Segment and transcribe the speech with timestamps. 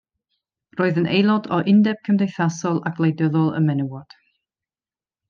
[0.79, 4.17] Roedd yn aelod o Undeb Cymdeithasol a Gwleidyddol y Menywod.